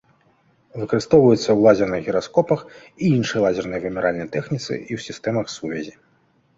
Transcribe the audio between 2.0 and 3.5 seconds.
гіраскопах і іншай